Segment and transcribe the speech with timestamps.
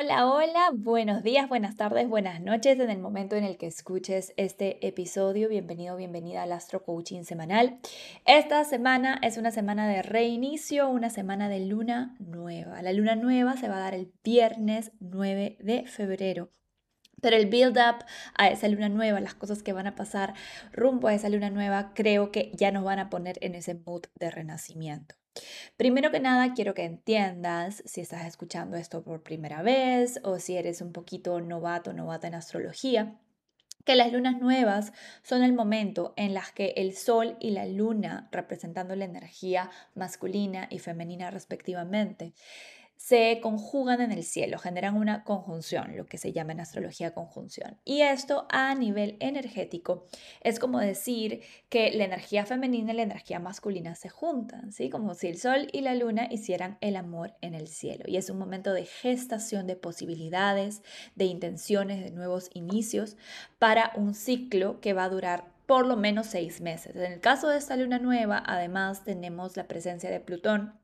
[0.00, 4.32] Hola, hola, buenos días, buenas tardes, buenas noches en el momento en el que escuches
[4.36, 5.48] este episodio.
[5.48, 7.80] Bienvenido, bienvenida al Astro Coaching semanal.
[8.24, 12.80] Esta semana es una semana de reinicio, una semana de luna nueva.
[12.80, 16.52] La luna nueva se va a dar el viernes 9 de febrero.
[17.20, 18.04] Pero el build-up
[18.36, 20.34] a esa luna nueva, las cosas que van a pasar
[20.70, 24.02] rumbo a esa luna nueva, creo que ya nos van a poner en ese mood
[24.14, 25.17] de renacimiento.
[25.76, 30.56] Primero que nada, quiero que entiendas si estás escuchando esto por primera vez o si
[30.56, 33.18] eres un poquito novato, novata en astrología,
[33.84, 38.28] que las lunas nuevas son el momento en las que el sol y la luna,
[38.32, 42.34] representando la energía masculina y femenina respectivamente,
[42.98, 47.78] se conjugan en el cielo, generan una conjunción, lo que se llama en astrología conjunción.
[47.84, 50.06] Y esto a nivel energético
[50.42, 54.90] es como decir que la energía femenina y la energía masculina se juntan, ¿sí?
[54.90, 58.04] Como si el sol y la luna hicieran el amor en el cielo.
[58.08, 60.82] Y es un momento de gestación de posibilidades,
[61.14, 63.16] de intenciones, de nuevos inicios
[63.60, 66.96] para un ciclo que va a durar por lo menos seis meses.
[66.96, 70.77] En el caso de esta luna nueva, además tenemos la presencia de Plutón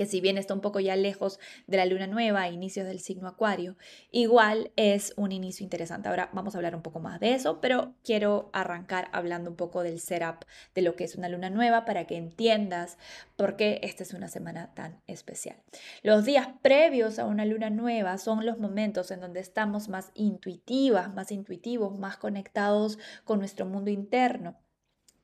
[0.00, 3.28] que si bien está un poco ya lejos de la luna nueva, inicios del signo
[3.28, 3.76] acuario,
[4.10, 6.08] igual es un inicio interesante.
[6.08, 9.82] Ahora vamos a hablar un poco más de eso, pero quiero arrancar hablando un poco
[9.82, 12.96] del setup de lo que es una luna nueva para que entiendas
[13.36, 15.58] por qué esta es una semana tan especial.
[16.02, 21.12] Los días previos a una luna nueva son los momentos en donde estamos más intuitivas,
[21.12, 24.56] más intuitivos, más conectados con nuestro mundo interno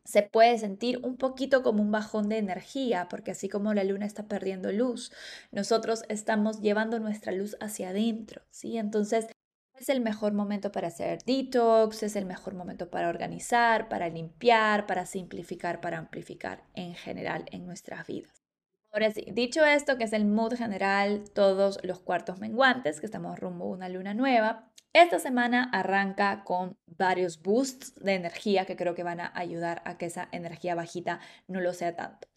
[0.07, 4.07] se puede sentir un poquito como un bajón de energía, porque así como la luna
[4.07, 5.13] está perdiendo luz,
[5.51, 8.79] nosotros estamos llevando nuestra luz hacia adentro, ¿sí?
[8.79, 9.27] Entonces,
[9.75, 14.87] es el mejor momento para hacer detox, es el mejor momento para organizar, para limpiar,
[14.87, 18.43] para simplificar, para amplificar en general en nuestras vidas.
[18.91, 23.39] Ahora sí, dicho esto, que es el mood general, todos los cuartos menguantes, que estamos
[23.39, 28.95] rumbo a una luna nueva, esta semana arranca con varios boosts de energía que creo
[28.95, 32.29] que van a ayudar a que esa energía bajita no lo sea tanto.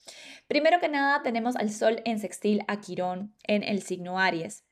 [0.48, 4.66] Primero que nada, tenemos al Sol en sextil a Quirón en el signo Aries.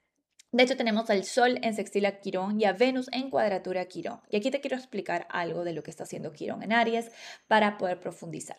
[0.51, 3.85] De hecho, tenemos al Sol en sextil a Quirón y a Venus en cuadratura a
[3.85, 4.19] Quirón.
[4.29, 7.11] Y aquí te quiero explicar algo de lo que está haciendo Quirón en Aries
[7.47, 8.57] para poder profundizar.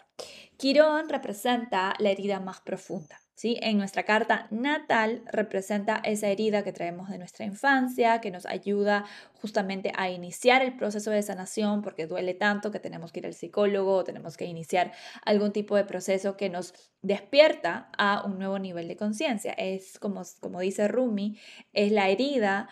[0.57, 3.21] Quirón representa la herida más profunda.
[3.41, 9.05] En nuestra carta natal representa esa herida que traemos de nuestra infancia, que nos ayuda
[9.41, 13.35] justamente a iniciar el proceso de sanación porque duele tanto que tenemos que ir al
[13.35, 14.93] psicólogo o tenemos que iniciar
[15.25, 19.53] algún tipo de proceso que nos despierta a un nuevo nivel de conciencia.
[19.53, 21.39] Es como, como dice Rumi,
[21.73, 22.69] es la herida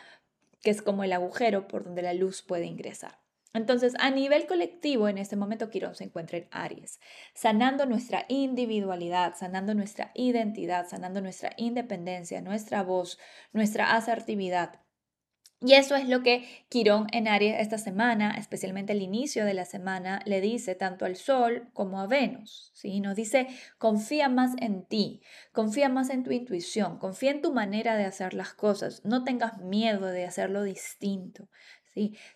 [0.62, 3.25] que es como el agujero por donde la luz puede ingresar.
[3.56, 7.00] Entonces, a nivel colectivo, en este momento Quirón se encuentra en Aries,
[7.34, 13.18] sanando nuestra individualidad, sanando nuestra identidad, sanando nuestra independencia, nuestra voz,
[13.52, 14.80] nuestra asertividad.
[15.60, 19.64] Y eso es lo que Quirón en Aries esta semana, especialmente el inicio de la
[19.64, 22.72] semana, le dice tanto al Sol como a Venus.
[22.74, 23.00] ¿sí?
[23.00, 25.22] Nos dice, confía más en ti,
[25.52, 29.58] confía más en tu intuición, confía en tu manera de hacer las cosas, no tengas
[29.58, 31.48] miedo de hacerlo distinto.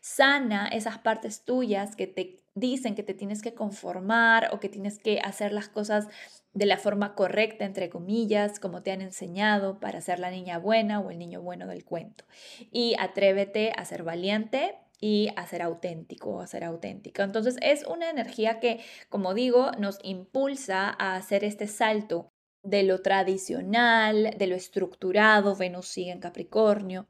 [0.00, 4.98] Sana esas partes tuyas que te dicen que te tienes que conformar o que tienes
[4.98, 6.09] que hacer las cosas
[6.53, 11.01] de la forma correcta, entre comillas, como te han enseñado para ser la niña buena
[11.01, 12.24] o el niño bueno del cuento.
[12.71, 17.22] Y atrévete a ser valiente y a ser auténtico, a ser auténtica.
[17.22, 22.30] Entonces es una energía que, como digo, nos impulsa a hacer este salto
[22.62, 27.07] de lo tradicional, de lo estructurado, Venus sigue en Capricornio,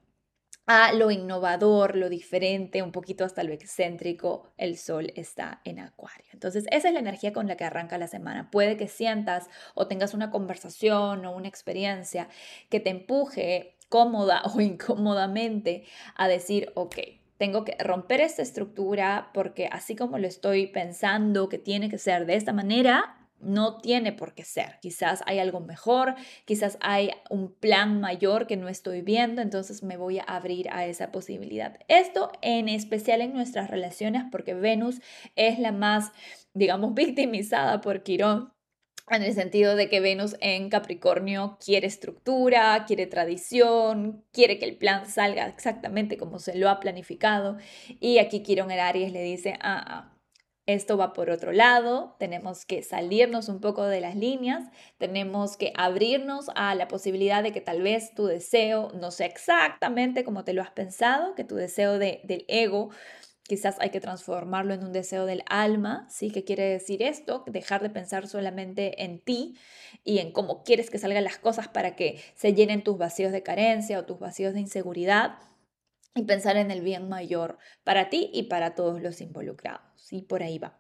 [0.67, 6.27] a lo innovador, lo diferente, un poquito hasta lo excéntrico, el sol está en acuario.
[6.33, 8.51] Entonces, esa es la energía con la que arranca la semana.
[8.51, 12.29] Puede que sientas o tengas una conversación o una experiencia
[12.69, 15.85] que te empuje cómoda o incómodamente
[16.15, 16.97] a decir, ok,
[17.37, 22.27] tengo que romper esta estructura porque así como lo estoy pensando que tiene que ser
[22.27, 24.79] de esta manera, no tiene por qué ser.
[24.81, 26.15] Quizás hay algo mejor,
[26.45, 30.87] quizás hay un plan mayor que no estoy viendo, entonces me voy a abrir a
[30.87, 31.79] esa posibilidad.
[31.89, 35.01] Esto en especial en nuestras relaciones porque Venus
[35.37, 36.13] es la más,
[36.55, 38.53] digamos, victimizada por Quirón
[39.11, 44.77] en el sentido de que Venus en Capricornio quiere estructura, quiere tradición, quiere que el
[44.77, 47.57] plan salga exactamente como se lo ha planificado.
[47.99, 50.10] Y aquí Quirón el Aries le dice, ah, ah,
[50.75, 54.69] esto va por otro lado, tenemos que salirnos un poco de las líneas,
[54.99, 60.25] tenemos que abrirnos a la posibilidad de que tal vez tu deseo no sea exactamente
[60.25, 62.91] como te lo has pensado, que tu deseo de, del ego
[63.51, 66.31] Quizás hay que transformarlo en un deseo del alma, ¿sí?
[66.31, 67.43] ¿Qué quiere decir esto?
[67.49, 69.57] Dejar de pensar solamente en ti
[70.05, 73.43] y en cómo quieres que salgan las cosas para que se llenen tus vacíos de
[73.43, 75.39] carencia o tus vacíos de inseguridad
[76.15, 80.23] y pensar en el bien mayor para ti y para todos los involucrados, ¿sí?
[80.23, 80.79] Por ahí va.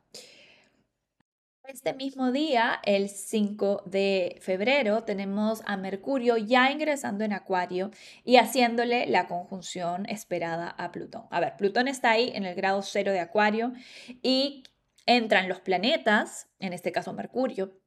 [1.65, 7.93] Este mismo día, el 5 de febrero, tenemos a Mercurio ya ingresando en Acuario
[8.25, 11.27] y haciéndole la conjunción esperada a Plutón.
[11.31, 13.73] A ver, Plutón está ahí en el grado cero de Acuario
[14.21, 14.65] y
[15.07, 17.79] entran los planetas, en este caso Mercurio,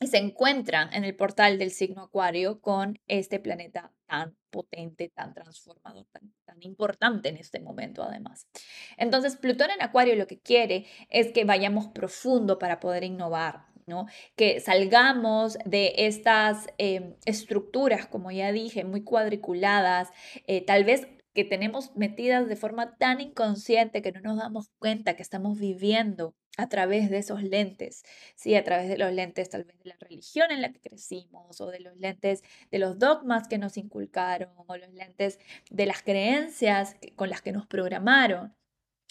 [0.00, 5.34] y se encuentran en el portal del signo Acuario con este planeta tan potente, tan
[5.34, 8.48] transformador, tan, tan, importante en este momento además.
[8.96, 14.06] Entonces, Plutón en Acuario lo que quiere es que vayamos profundo para poder innovar, ¿no?
[14.34, 20.08] Que salgamos de estas em, estructuras, como ya dije, muy cuadriculadas,
[20.46, 25.14] eh, tal vez que tenemos metidas de forma tan inconsciente que no nos damos cuenta
[25.14, 28.04] que estamos viviendo a través de esos lentes,
[28.36, 28.54] ¿sí?
[28.56, 31.70] A través de los lentes tal vez de la religión en la que crecimos o
[31.70, 35.38] de los lentes de los dogmas que nos inculcaron o los lentes
[35.70, 38.57] de las creencias con las que nos programaron.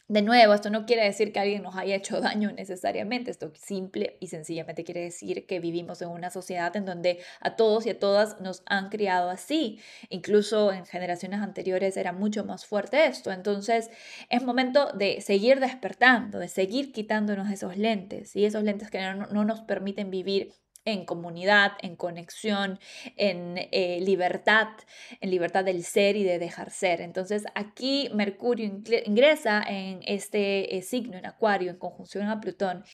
[0.10, 4.16] De nuevo, esto no quiere decir que alguien nos haya hecho daño necesariamente, esto simple
[4.22, 8.00] y sencillamente quiere decir que vivimos en una sociedad en donde a todos y a
[8.00, 9.82] todas nos han criado así.
[10.08, 13.34] Incluso en generaciones anteriores era mucho más fuerte esto.
[13.34, 13.90] Entonces
[14.30, 19.28] es momento de seguir despertando, de seguir quitándonos esos lentes y esos lentes que no,
[19.28, 20.54] no nos permiten vivir
[20.88, 22.80] en comunidad, en conexión,
[23.18, 24.70] en eh, libertad,
[25.20, 27.02] en libertad del ser y de dejar ser.
[27.02, 28.66] Entonces aquí Mercurio
[29.06, 32.86] ingresa en este eh, signo, en Acuario, en conjunción a Plutón,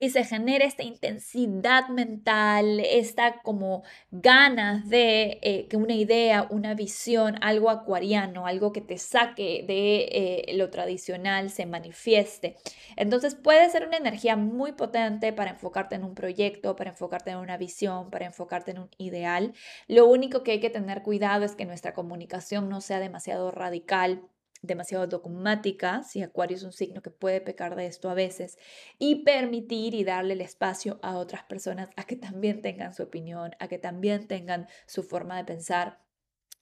[0.00, 6.74] y se genera esta intensidad mental, esta como ganas de eh, que una idea, una
[6.74, 10.08] visión, algo acuariano, algo que te saque de
[10.48, 12.56] eh, lo tradicional se manifieste.
[12.96, 17.36] Entonces puede ser una energía muy potente para enfocarte en un proyecto, para enfocarte en
[17.36, 19.52] una visión, para enfocarte en un ideal.
[19.86, 24.22] Lo único que hay que tener cuidado es que nuestra comunicación no sea demasiado radical
[24.62, 28.58] demasiado dogmática, si Acuario es un signo que puede pecar de esto a veces,
[28.98, 33.52] y permitir y darle el espacio a otras personas a que también tengan su opinión,
[33.58, 36.00] a que también tengan su forma de pensar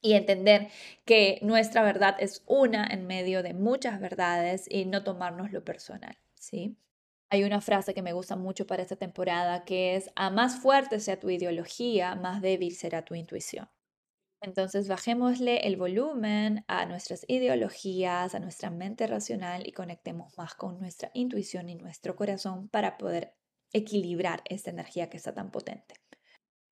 [0.00, 0.68] y entender
[1.04, 6.16] que nuestra verdad es una en medio de muchas verdades y no tomarnos lo personal,
[6.34, 6.76] ¿sí?
[7.30, 11.00] Hay una frase que me gusta mucho para esta temporada que es, a más fuerte
[11.00, 13.68] sea tu ideología, más débil será tu intuición.
[14.40, 20.78] Entonces bajémosle el volumen a nuestras ideologías, a nuestra mente racional y conectemos más con
[20.80, 23.36] nuestra intuición y nuestro corazón para poder
[23.72, 25.94] equilibrar esta energía que está tan potente.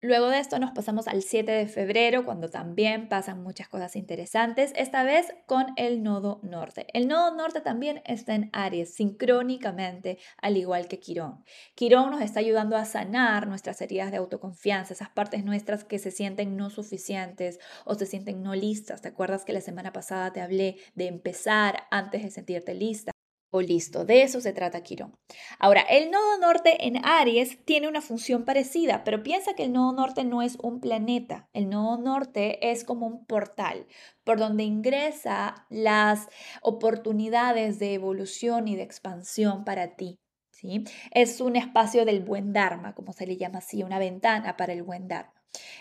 [0.04, 4.70] Luego de esto nos pasamos al 7 de febrero, cuando también pasan muchas cosas interesantes,
[4.76, 6.88] esta vez con el nodo norte.
[6.93, 11.43] El nodo norte también está en Aries, sincrónicamente, al igual que Quirón.
[11.74, 16.10] Quirón nos está ayudando a sanar nuestras heridas de autoconfianza, esas partes nuestras que se
[16.10, 19.00] sienten no suficientes o se sienten no listas.
[19.00, 23.13] ¿Te acuerdas que la semana pasada te hablé de empezar antes de sentirte lista?
[23.61, 24.05] Listo.
[24.05, 25.17] De eso se trata Quirón.
[25.58, 29.93] Ahora, el nodo norte en Aries tiene una función parecida, pero piensa que el nodo
[29.93, 31.49] norte no es un planeta.
[31.53, 33.87] El nodo norte es como un portal
[34.25, 36.29] por donde ingresa las
[36.63, 40.19] oportunidades de evolución y de expansión para ti.
[40.51, 40.84] ¿sí?
[41.11, 44.82] Es un espacio del buen Dharma, como se le llama así, una ventana para el
[44.82, 45.32] buen Dharma.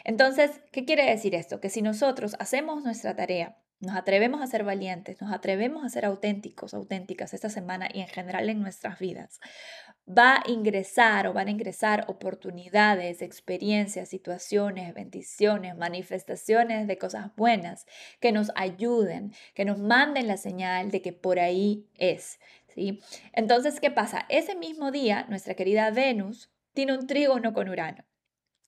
[0.03, 1.59] Entonces, ¿qué quiere decir esto?
[1.59, 6.05] Que si nosotros hacemos nuestra tarea, nos atrevemos a ser valientes, nos atrevemos a ser
[6.05, 9.41] auténticos, auténticas esta semana y en general en nuestras vidas.
[10.07, 17.85] Va a ingresar o van a ingresar oportunidades, experiencias, situaciones, bendiciones, manifestaciones de cosas buenas
[18.19, 22.39] que nos ayuden, que nos manden la señal de que por ahí es.
[22.73, 23.01] ¿sí?
[23.33, 24.25] Entonces, ¿qué pasa?
[24.29, 28.05] Ese mismo día, nuestra querida Venus tiene un trígono con Urano.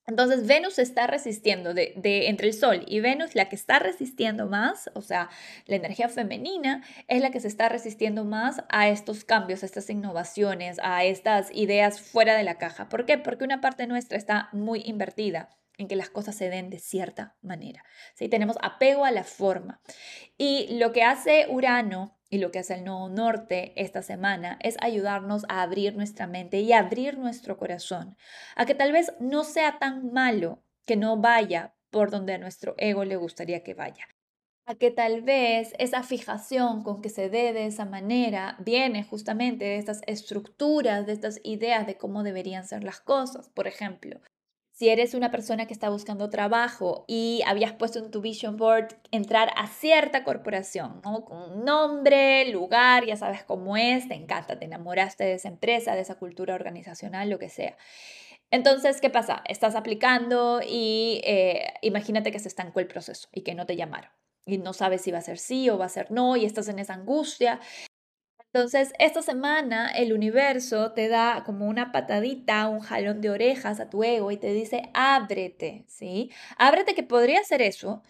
[0.08, 1.94] Entonces Venus está resistiendo de,
[2.28, 5.30] entre el Sol y Venus, la que está resistiendo más, o sea,
[5.66, 9.90] la energía femenina es la que se está resistiendo más a estos cambios, a estas
[9.90, 12.88] innovaciones, a estas ideas fuera de la caja.
[12.88, 13.18] ¿Por qué?
[13.18, 17.36] Porque una parte nuestra está muy invertida en que las cosas se den de cierta
[17.42, 17.84] manera.
[18.14, 18.30] ¿sí?
[18.30, 19.82] Tenemos apego a la forma.
[20.38, 24.78] Y lo que hace Urano y lo que hace el Nodo Norte esta semana es
[24.82, 28.18] ayudarnos a abrir nuestra mente y abrir nuestro corazón,
[28.56, 32.76] a que tal vez no sea tan malo que no vaya por donde a nuestro
[32.78, 34.08] ego le gustaría que vaya.
[34.68, 39.64] A que tal vez esa fijación con que se dé de esa manera viene justamente
[39.64, 43.50] de estas estructuras, de estas ideas de cómo deberían ser las cosas.
[43.50, 44.20] Por ejemplo,
[44.76, 48.90] si eres una persona que está buscando trabajo y habías puesto en tu vision board
[49.12, 51.02] entrar a cierta corporación.
[51.02, 56.02] Con nombre, lugar, ya sabes cómo es, te encanta, te enamoraste de esa empresa, de
[56.02, 57.78] esa cultura organizacional, lo que sea.
[58.52, 59.44] Entonces, ¿qué pasa?
[59.48, 64.12] Estás aplicando y eh, imagínate que se estancó el proceso y que no te llamaron
[64.46, 66.68] y no sabes si va a ser sí o va a ser no y estás
[66.68, 67.60] en esa angustia
[68.56, 73.90] entonces, esta semana el universo te da como una patadita, un jalón de orejas a
[73.90, 76.32] tu ego y te dice, ábrete, ¿sí?
[76.58, 78.02] Ábrete que podría ser eso,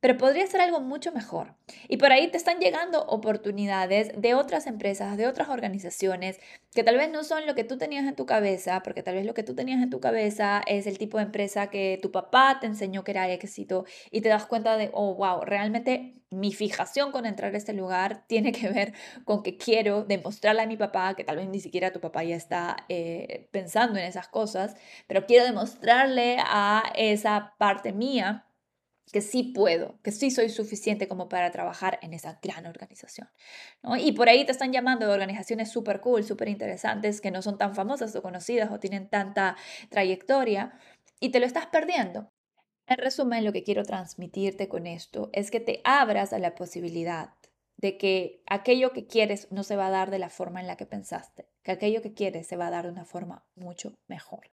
[0.00, 1.54] pero podría ser algo mucho mejor.
[1.88, 6.38] Y por ahí te están llegando oportunidades de otras empresas, de otras organizaciones,
[6.72, 9.26] que tal vez no son lo que tú tenías en tu cabeza, porque tal vez
[9.26, 12.58] lo que tú tenías en tu cabeza es el tipo de empresa que tu papá
[12.60, 17.10] te enseñó que era éxito y te das cuenta de, oh, wow, realmente mi fijación
[17.10, 18.92] con entrar a este lugar tiene que ver
[19.24, 22.36] con que quiero demostrarle a mi papá, que tal vez ni siquiera tu papá ya
[22.36, 24.76] está eh, pensando en esas cosas,
[25.06, 28.47] pero quiero demostrarle a esa parte mía
[29.12, 33.28] que sí puedo, que sí soy suficiente como para trabajar en esa gran organización.
[33.98, 37.58] Y por ahí te están llamando de organizaciones súper cool, súper interesantes, que no son
[37.58, 39.56] tan famosas o conocidas o tienen tanta
[39.88, 40.78] trayectoria,
[41.20, 42.30] y te lo estás perdiendo.
[42.86, 47.34] En resumen, lo que quiero transmitirte con esto es que te abras a la posibilidad
[47.76, 50.76] de que aquello que quieres no se va a dar de la forma en la
[50.76, 54.50] que pensaste, que aquello que quieres se va a dar de una forma mucho mejor.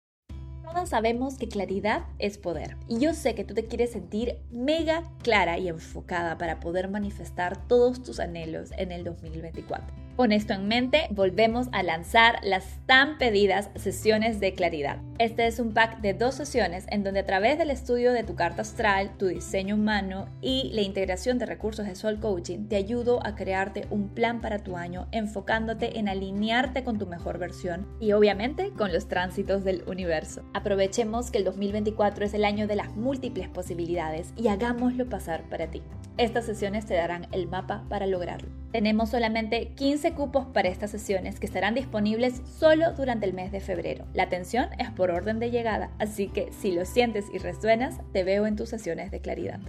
[0.74, 5.04] Todos sabemos que claridad es poder y yo sé que tú te quieres sentir mega
[5.22, 10.01] clara y enfocada para poder manifestar todos tus anhelos en el 2024.
[10.16, 14.98] Con esto en mente, volvemos a lanzar las tan pedidas sesiones de claridad.
[15.20, 18.36] Este es un pack de dos sesiones en donde a través del estudio de tu
[18.36, 23.26] carta astral, tu diseño humano y la integración de recursos de Soul Coaching, te ayudo
[23.26, 28.12] a crearte un plan para tu año enfocándote en alinearte con tu mejor versión y
[28.12, 30.44] obviamente con los tránsitos del universo.
[30.54, 35.68] Aprovechemos que el 2024 es el año de las múltiples posibilidades y hagámoslo pasar para
[35.68, 35.82] ti.
[36.18, 38.61] Estas sesiones te darán el mapa para lograrlo.
[38.72, 43.60] Tenemos solamente 15 cupos para estas sesiones que estarán disponibles solo durante el mes de
[43.60, 44.06] febrero.
[44.14, 48.24] La atención es por orden de llegada, así que si lo sientes y resuenas, te
[48.24, 49.60] veo en tus sesiones de claridad.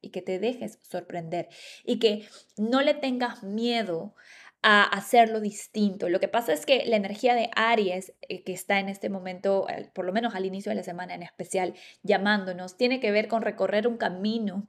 [0.00, 1.50] Y que te dejes sorprender
[1.84, 4.14] y que no le tengas miedo
[4.62, 6.08] a hacerlo distinto.
[6.08, 9.66] Lo que pasa es que la energía de Aries, eh, que está en este momento,
[9.94, 13.42] por lo menos al inicio de la semana en especial, llamándonos, tiene que ver con
[13.42, 14.66] recorrer un camino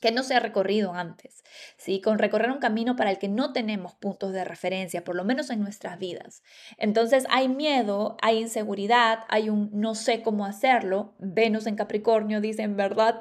[0.00, 1.44] que no se ha recorrido antes,
[1.76, 2.00] ¿sí?
[2.00, 5.50] con recorrer un camino para el que no tenemos puntos de referencia, por lo menos
[5.50, 6.42] en nuestras vidas.
[6.78, 11.14] Entonces hay miedo, hay inseguridad, hay un no sé cómo hacerlo.
[11.18, 13.20] Venus en Capricornio dice, en verdad,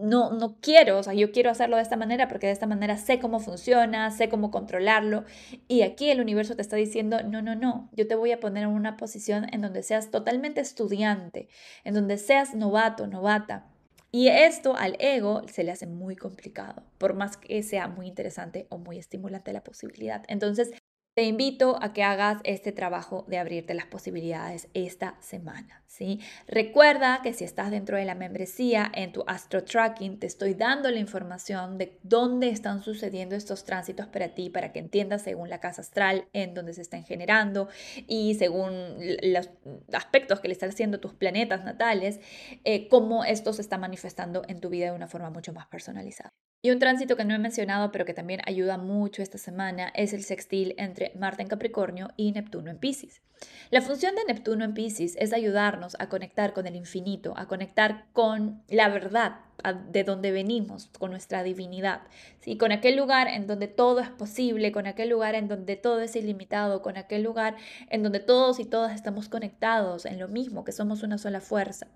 [0.00, 2.96] no, no quiero, o sea, yo quiero hacerlo de esta manera porque de esta manera
[2.96, 5.24] sé cómo funciona, sé cómo controlarlo.
[5.68, 8.64] Y aquí el universo te está diciendo, no, no, no, yo te voy a poner
[8.64, 11.48] en una posición en donde seas totalmente estudiante,
[11.84, 13.71] en donde seas novato, novata
[14.12, 18.66] y esto al ego se le hace muy complicado, por más que sea muy interesante
[18.68, 20.22] o muy estimulante la posibilidad.
[20.28, 20.70] Entonces,
[21.14, 26.20] te invito a que hagas este trabajo de abrirte las posibilidades esta semana, ¿sí?
[26.46, 30.90] Recuerda que si estás dentro de la membresía en tu Astro Tracking, te estoy dando
[30.90, 35.60] la información de dónde están sucediendo estos tránsitos para ti, para que entiendas según la
[35.60, 37.68] casa astral en donde se están generando
[38.06, 38.72] y según
[39.22, 39.50] los
[39.92, 42.20] aspectos que le están haciendo tus planetas natales,
[42.64, 46.32] eh, cómo esto se está manifestando en tu vida de una forma mucho más personalizada.
[46.64, 50.12] Y un tránsito que no he mencionado, pero que también ayuda mucho esta semana, es
[50.12, 53.20] el sextil entre Marte en Capricornio y Neptuno en Pisces.
[53.70, 58.04] La función de Neptuno en Pisces es ayudarnos a conectar con el infinito, a conectar
[58.12, 59.40] con la verdad
[59.90, 62.02] de donde venimos, con nuestra divinidad,
[62.38, 62.56] ¿sí?
[62.56, 66.14] con aquel lugar en donde todo es posible, con aquel lugar en donde todo es
[66.14, 67.56] ilimitado, con aquel lugar
[67.90, 71.88] en donde todos y todas estamos conectados en lo mismo, que somos una sola fuerza.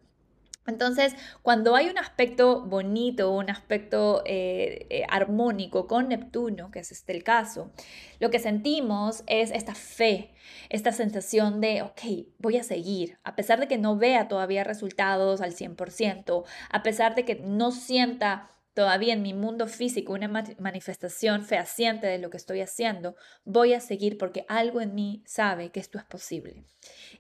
[0.66, 6.92] Entonces, cuando hay un aspecto bonito, un aspecto eh, eh, armónico con Neptuno, que es
[6.92, 7.70] este el caso,
[8.18, 10.32] lo que sentimos es esta fe,
[10.68, 15.40] esta sensación de, ok, voy a seguir, a pesar de que no vea todavía resultados
[15.40, 21.42] al 100%, a pesar de que no sienta todavía en mi mundo físico una manifestación
[21.42, 25.80] fehaciente de lo que estoy haciendo, voy a seguir porque algo en mí sabe que
[25.80, 26.62] esto es posible.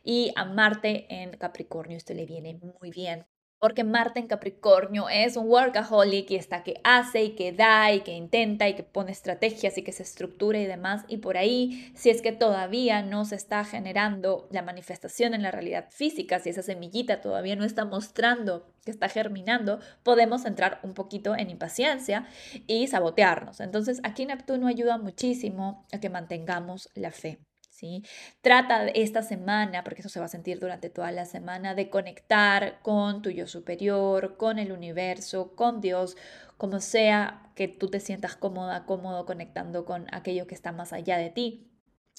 [0.04, 3.24] Y a Marte en Capricornio esto le viene muy bien
[3.58, 8.00] porque Marte en Capricornio es un workaholic y está que hace y que da y
[8.00, 11.04] que intenta y que pone estrategias y que se estructura y demás.
[11.08, 15.50] Y por ahí, si es que todavía no se está generando la manifestación en la
[15.50, 20.94] realidad física, si esa semillita todavía no está mostrando que está germinando, podemos entrar un
[20.94, 22.26] poquito en impaciencia
[22.66, 23.60] y sabotearnos.
[23.60, 27.38] Entonces aquí Neptuno ayuda muchísimo a que mantengamos la fe.
[27.76, 28.02] ¿Sí?
[28.40, 32.80] Trata esta semana, porque eso se va a sentir durante toda la semana, de conectar
[32.82, 36.16] con tu yo superior, con el universo, con Dios,
[36.56, 41.18] como sea que tú te sientas cómoda, cómodo conectando con aquello que está más allá
[41.18, 41.70] de ti.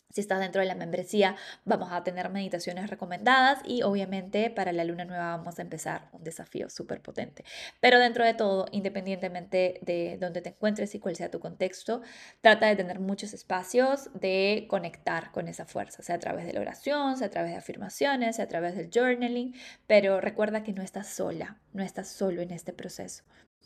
[0.10, 1.36] Si estás dentro de la membresía,
[1.66, 6.24] vamos a tener meditaciones recomendadas y obviamente para la luna nueva vamos a empezar un
[6.24, 7.44] desafío súper potente.
[7.82, 12.02] Pero dentro de todo, independientemente de dónde te encuentres y cuál sea tu contexto,
[12.42, 16.62] trata de tener muchos espacios de conectar con esa fuerza, sea a través de la
[16.62, 19.56] oración, sea a través de afirmaciones, sea a través del journaling,
[19.88, 23.24] pero recuerda que no estás sola, no estás solo en este proceso,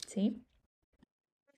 [0.08, 0.44] ¿sí?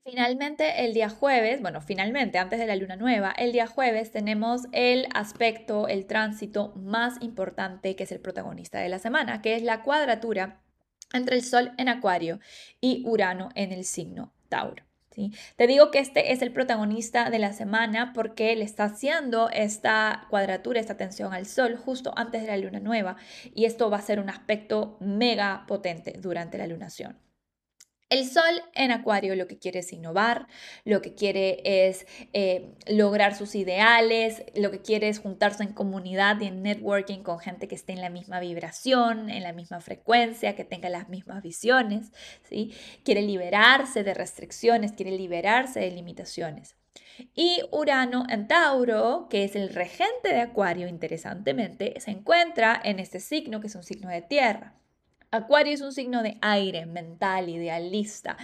[0.05, 4.63] Finalmente, el día jueves, bueno, finalmente, antes de la luna nueva, el día jueves tenemos
[4.73, 9.63] el aspecto, el tránsito más importante que es el protagonista de la semana, que es
[9.63, 10.59] la cuadratura
[11.13, 12.41] entre el Sol en Acuario
[12.81, 14.83] y Urano en el signo Tauro.
[15.11, 15.31] ¿sí?
[15.55, 20.27] Te digo que este es el protagonista de la semana porque le está haciendo esta
[20.29, 23.15] cuadratura, esta tensión al Sol justo antes de la luna nueva
[23.55, 27.17] y esto va a ser un aspecto mega potente durante la lunación.
[28.13, 30.45] El sol en Acuario lo que quiere es innovar,
[30.85, 36.39] lo que quiere es eh, lograr sus ideales, lo que quiere es juntarse en comunidad
[36.39, 40.55] y en networking con gente que esté en la misma vibración, en la misma frecuencia,
[40.55, 42.11] que tenga las mismas visiones,
[42.47, 42.75] ¿sí?
[43.03, 46.75] Quiere liberarse de restricciones, quiere liberarse de limitaciones.
[47.33, 53.19] Y Urano en Tauro, que es el regente de Acuario, interesantemente, se encuentra en este
[53.19, 54.75] signo, que es un signo de tierra.
[55.33, 58.37] Acuario es un signo de aire, mental, idealista.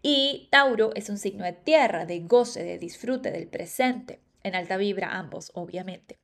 [0.00, 4.20] Y Tauro es un signo de tierra, de goce, de disfrute del presente.
[4.42, 6.19] En alta vibra ambos, obviamente.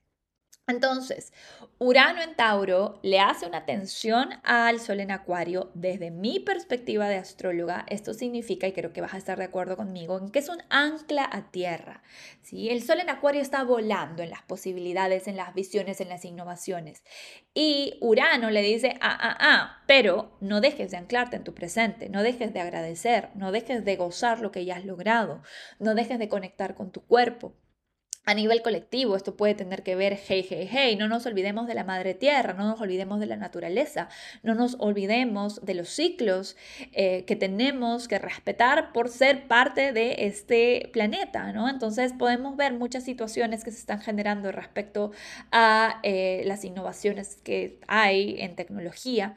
[0.68, 1.32] Entonces,
[1.78, 5.70] Urano en Tauro le hace una tensión al Sol en Acuario.
[5.74, 9.76] Desde mi perspectiva de astróloga, esto significa, y creo que vas a estar de acuerdo
[9.76, 12.02] conmigo, en que es un ancla a tierra.
[12.42, 12.68] ¿sí?
[12.68, 17.04] El Sol en Acuario está volando en las posibilidades, en las visiones, en las innovaciones.
[17.54, 22.08] Y Urano le dice, ah, ah, ah, pero no dejes de anclarte en tu presente,
[22.08, 25.42] no dejes de agradecer, no dejes de gozar lo que ya has logrado,
[25.78, 27.54] no dejes de conectar con tu cuerpo
[28.26, 31.74] a nivel colectivo, esto puede tener que ver, hey, hey, hey, no nos olvidemos de
[31.74, 34.08] la madre tierra, no nos olvidemos de la naturaleza,
[34.42, 36.56] no nos olvidemos de los ciclos
[36.92, 41.68] eh, que tenemos que respetar por ser parte de este planeta, ¿no?
[41.68, 45.12] Entonces podemos ver muchas situaciones que se están generando respecto
[45.52, 49.36] a eh, las innovaciones que hay en tecnología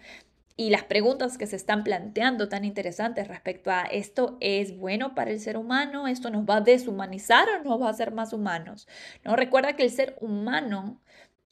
[0.59, 5.31] y las preguntas que se están planteando tan interesantes respecto a esto es bueno para
[5.31, 8.85] el ser humano, esto nos va a deshumanizar o nos va a hacer más humanos.
[9.23, 9.37] ¿No?
[9.37, 10.99] Recuerda que el ser humano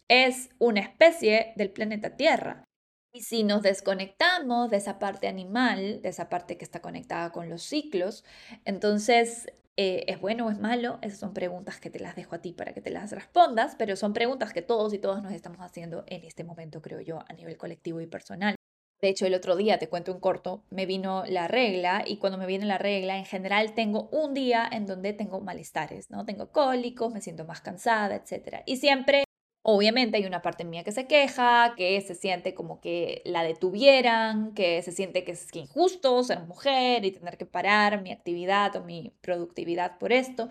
[0.09, 2.65] es una especie del planeta Tierra.
[3.13, 7.47] Y si nos desconectamos de esa parte animal, de esa parte que está conectada con
[7.47, 8.25] los ciclos,
[8.65, 9.47] entonces
[9.79, 10.97] eh, ¿Es bueno o es malo?
[11.03, 13.95] Esas son preguntas que te las dejo a ti para que te las respondas, pero
[13.95, 17.33] son preguntas que todos y todas nos estamos haciendo en este momento, creo yo, a
[17.33, 18.56] nivel colectivo y personal.
[19.01, 22.39] De hecho, el otro día, te cuento un corto, me vino la regla y cuando
[22.39, 26.25] me viene la regla, en general tengo un día en donde tengo malestares, ¿no?
[26.25, 28.63] Tengo cólicos, me siento más cansada, etc.
[28.65, 29.23] Y siempre,
[29.61, 34.53] obviamente, hay una parte mía que se queja, que se siente como que la detuvieran,
[34.55, 38.83] que se siente que es injusto ser mujer y tener que parar mi actividad o
[38.83, 40.49] mi productividad por esto.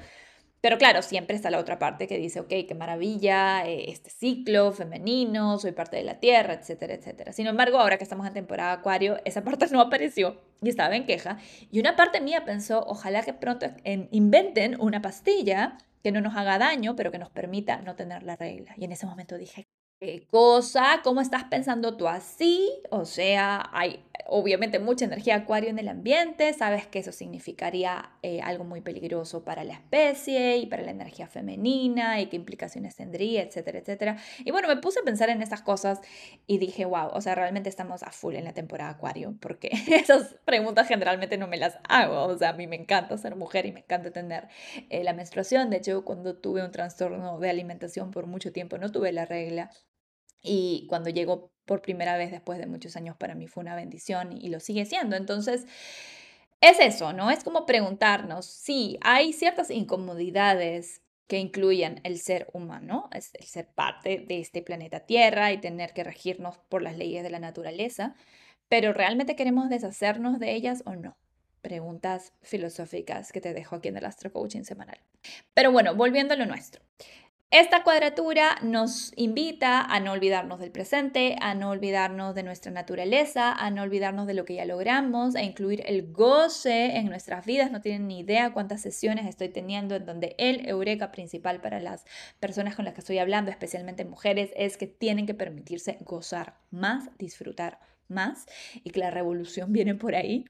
[0.66, 4.72] Pero claro, siempre está la otra parte que dice, ok, qué maravilla, eh, este ciclo
[4.72, 7.33] femenino, soy parte de la Tierra, etcétera, etcétera.
[7.33, 11.07] Sin embargo, ahora que estamos en temporada Acuario, esa parte no apareció y estaba en
[11.07, 11.38] queja.
[11.70, 13.66] Y una parte mía pensó, ojalá que pronto
[14.11, 18.35] inventen una pastilla que no nos haga daño, pero que nos permita no tener la
[18.35, 18.74] regla.
[18.76, 19.68] Y en ese momento dije,
[20.00, 21.00] ¿qué cosa?
[21.05, 22.72] ¿Cómo estás pensando tú así?
[22.90, 28.41] O sea, hay obviamente mucha energía acuario en el ambiente, sabes que eso significaría eh,
[28.41, 33.43] algo muy peligroso para la especie y para la energía femenina y qué implicaciones tendría,
[33.43, 34.17] etcétera, etcétera.
[34.45, 36.01] Y bueno, me puse a pensar en esas cosas
[36.47, 40.37] y dije, wow, o sea, realmente estamos a full en la temporada acuario, porque esas
[40.45, 43.73] preguntas generalmente no me las hago, o sea, a mí me encanta ser mujer y
[43.73, 44.49] me encanta tener
[44.91, 48.91] eh, la menstruación, de hecho, cuando tuve un trastorno de alimentación por mucho tiempo, no
[48.91, 49.71] tuve la regla,
[50.43, 54.33] y cuando llegó por primera vez después de muchos años para mí fue una bendición
[54.33, 55.16] y, lo sigue siendo.
[55.16, 55.66] Entonces,
[56.61, 57.31] es eso, ¿no?
[57.31, 64.24] Es como preguntarnos si hay ciertas incomodidades que incluyen el ser humano, el ser parte
[64.26, 68.14] de este planeta Tierra y tener que regirnos por las leyes de la naturaleza,
[68.68, 71.16] pero ¿realmente queremos deshacernos de ellas o no?
[71.62, 75.00] Preguntas filosóficas que te dejo aquí en el Astro Coaching semanal.
[75.52, 76.81] Pero bueno, volviendo a lo nuestro.
[77.52, 83.52] Esta cuadratura nos invita a no olvidarnos del presente, a no olvidarnos de nuestra naturaleza,
[83.52, 87.70] a no olvidarnos de lo que ya logramos, a incluir el goce en nuestras vidas.
[87.70, 92.04] No tienen ni idea cuántas sesiones estoy teniendo en donde el eureka principal para las
[92.40, 97.16] personas con las que estoy hablando, especialmente mujeres, es que tienen que permitirse gozar más,
[97.16, 97.78] disfrutar
[98.09, 98.46] más
[98.82, 100.46] y que la revolución viene por ahí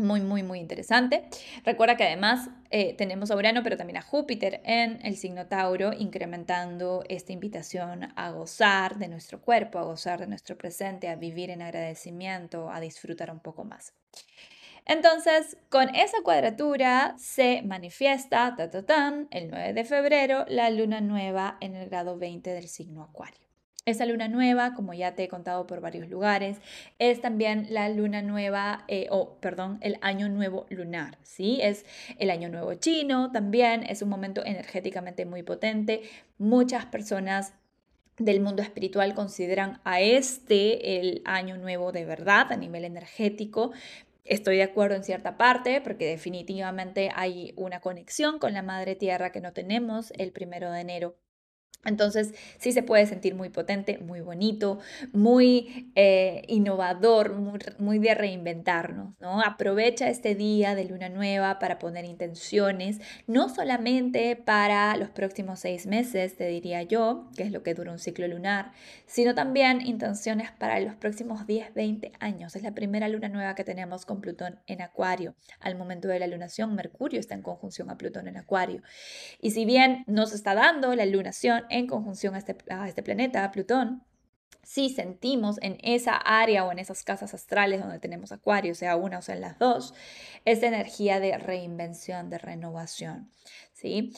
[0.00, 1.24] muy, muy, muy interesante.
[1.64, 5.92] Recuerda que además eh, tenemos a Urano, pero también a Júpiter en el signo Tauro,
[5.92, 11.50] incrementando esta invitación a gozar de nuestro cuerpo, a gozar de nuestro presente, a vivir
[11.50, 13.92] en agradecimiento, a disfrutar un poco más.
[14.86, 21.76] Entonces, con esa cuadratura se manifiesta ta, el 9 de febrero la luna nueva en
[21.76, 23.49] el grado 20 del signo Acuario.
[23.86, 26.58] Esa luna nueva, como ya te he contado por varios lugares,
[26.98, 31.60] es también la luna nueva, eh, o perdón, el año nuevo lunar, ¿sí?
[31.62, 31.86] Es
[32.18, 36.02] el año nuevo chino también, es un momento energéticamente muy potente.
[36.36, 37.54] Muchas personas
[38.18, 43.72] del mundo espiritual consideran a este el año nuevo de verdad a nivel energético.
[44.24, 49.32] Estoy de acuerdo en cierta parte porque definitivamente hay una conexión con la Madre Tierra
[49.32, 51.16] que no tenemos el primero de enero
[51.84, 54.80] entonces sí se puede sentir muy potente, muy bonito,
[55.12, 57.34] muy eh, innovador,
[57.78, 59.40] muy, de reinventarnos, ¿no?
[59.40, 65.86] Aprovecha este día de luna nueva para poner intenciones, no solamente para los próximos seis
[65.86, 68.72] meses, te diría yo, que es lo que dura un ciclo lunar,
[69.06, 72.56] sino también intenciones para los próximos 10, 20 años.
[72.56, 75.34] Es la primera luna nueva que tenemos con Plutón en Acuario.
[75.60, 78.82] Al momento de la lunación, Mercurio está en conjunción a Plutón en Acuario.
[79.40, 84.04] Y si bien nos está dando la lunación, en conjunción a este, este planeta, Plutón,
[84.62, 89.18] si sentimos en esa área o en esas casas astrales donde tenemos acuario, sea una
[89.18, 89.94] o sea las dos,
[90.44, 93.30] esa energía de reinvención, de renovación,
[93.72, 94.12] ¿sí?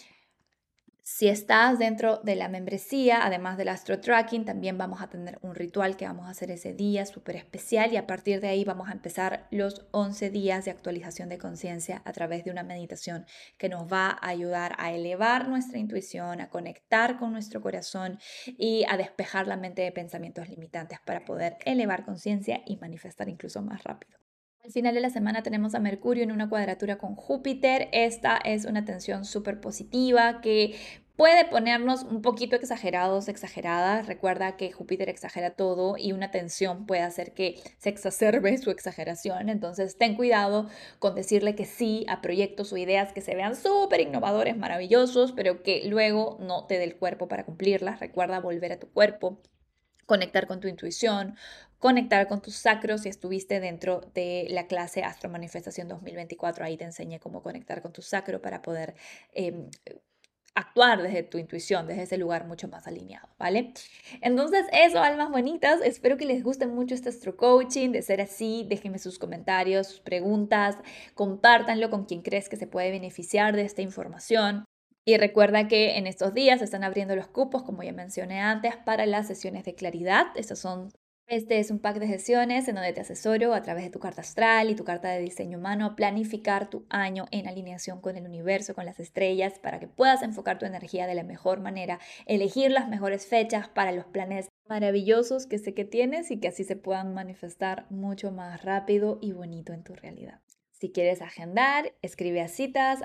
[1.15, 5.55] Si estás dentro de la membresía, además del astro tracking, también vamos a tener un
[5.55, 8.89] ritual que vamos a hacer ese día súper especial y a partir de ahí vamos
[8.89, 13.27] a empezar los 11 días de actualización de conciencia a través de una meditación
[13.59, 18.87] que nos va a ayudar a elevar nuestra intuición, a conectar con nuestro corazón y
[18.89, 23.85] a despejar la mente de pensamientos limitantes para poder elevar conciencia y manifestar incluso más
[23.85, 24.22] rápido.
[24.65, 27.89] Al final de la semana tenemos a Mercurio en una cuadratura con Júpiter.
[27.91, 30.77] Esta es una tensión súper positiva que
[31.17, 34.07] puede ponernos un poquito exagerados, exageradas.
[34.07, 39.49] Recuerda que Júpiter exagera todo y una tensión puede hacer que se exacerbe su exageración.
[39.49, 40.69] Entonces, ten cuidado
[41.01, 45.65] con decirle que sí a proyectos o ideas que se vean súper innovadores, maravillosos, pero
[45.65, 47.99] que luego no te dé el cuerpo para cumplirlas.
[47.99, 49.43] Recuerda volver a tu cuerpo
[50.07, 51.37] conectar con tu intuición,
[51.83, 53.03] conectar con tus sacros.
[53.03, 57.93] Si estuviste dentro de la clase Astro Manifestación 2024, ahí te enseñé cómo conectar con
[57.93, 58.95] tu sacro para poder
[59.33, 59.69] em,
[60.55, 63.73] actuar desde tu intuición, desde ese lugar mucho más alineado, ¿vale?
[64.21, 68.65] Entonces, eso, almas bonitas, espero que les guste mucho este astro coaching, de ser así,
[68.69, 70.77] déjenme sus comentarios, sus preguntas,
[71.15, 74.65] compártanlo con quien crees que se puede beneficiar de esta información.
[75.05, 78.77] Y recuerda que en estos días se están abriendo los cupos, como ya mencioné antes,
[78.77, 80.27] para las sesiones de claridad.
[80.37, 80.93] Estas son
[81.33, 84.21] este es un pack de sesiones en donde te asesoro a través de tu carta
[84.21, 88.27] astral y tu carta de diseño humano a planificar tu año en alineación con el
[88.27, 92.71] universo, con las estrellas, para que puedas enfocar tu energía de la mejor manera, elegir
[92.71, 96.77] las mejores fechas para los planes maravillosos que sé que tienes y que así se
[96.77, 100.43] puedan manifestar mucho más rápido y bonito en tu realidad.
[100.73, 103.01] Si quieres agendar, escribe a citas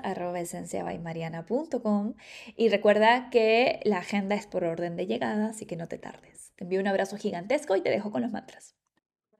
[2.56, 6.47] y recuerda que la agenda es por orden de llegada, así que no te tardes.
[6.58, 8.74] Te envío un abrazo gigantesco y te dejo con los mantras.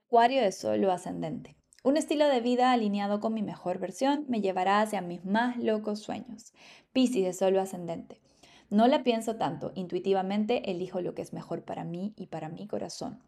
[0.05, 1.57] Acuario de Sol o Ascendente.
[1.83, 5.99] Un estilo de vida alineado con mi mejor versión me llevará hacia mis más locos
[5.99, 6.53] sueños.
[6.93, 8.21] Piscis de Sol o Ascendente.
[8.69, 12.67] No la pienso tanto, intuitivamente elijo lo que es mejor para mí y para mi
[12.67, 13.21] corazón.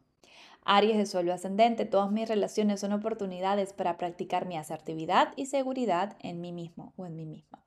[0.63, 6.15] Aries de suelo ascendente, todas mis relaciones son oportunidades para practicar mi asertividad y seguridad
[6.19, 7.63] en mí mismo o en mí misma.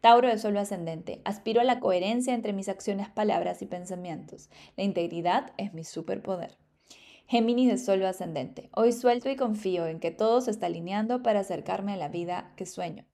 [0.00, 4.48] Tauro de suelo ascendente, aspiro a la coherencia entre mis acciones, palabras y pensamientos.
[4.76, 6.56] La integridad es mi superpoder.
[7.26, 11.40] Géminis de suelo ascendente, hoy suelto y confío en que todo se está alineando para
[11.40, 13.04] acercarme a la vida que sueño.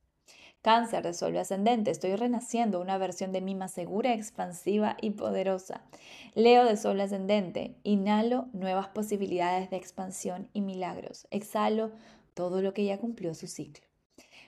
[0.67, 5.83] Cáncer de Sol ascendente, estoy renaciendo una versión de mí más segura, expansiva y poderosa.
[6.35, 11.29] Leo de Sol ascendente, inhalo nuevas posibilidades de expansión y milagros.
[11.31, 11.93] Exhalo
[12.35, 13.87] todo lo que ya cumplió su ciclo.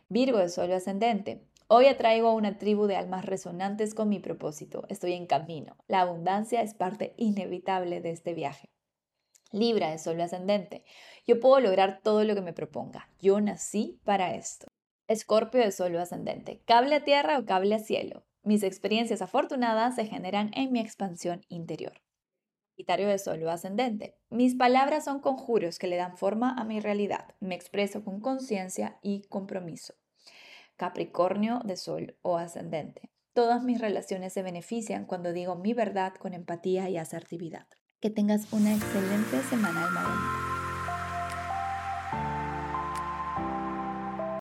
[0.08, 4.86] Virgo de Sol ascendente, Hoy atraigo a una tribu de almas resonantes con mi propósito.
[4.88, 5.76] Estoy en camino.
[5.86, 8.68] La abundancia es parte inevitable de este viaje.
[9.52, 10.82] Libra de Sol ascendente.
[11.28, 13.08] Yo puedo lograr todo lo que me proponga.
[13.20, 14.67] Yo nací para esto.
[15.08, 16.60] Escorpio de Sol ascendente.
[16.66, 18.26] Cable a tierra o cable a cielo.
[18.42, 22.02] Mis experiencias afortunadas se generan en mi expansión interior.
[22.72, 24.18] Sagitario de Sol ascendente.
[24.28, 27.34] Mis palabras son conjuros que le dan forma a mi realidad.
[27.40, 29.94] Me expreso con conciencia y compromiso.
[30.76, 33.10] Capricornio de Sol o ascendente.
[33.32, 37.66] Todas mis relaciones se benefician cuando digo mi verdad con empatía y asertividad.
[38.00, 40.47] Que tengas una excelente semana, alma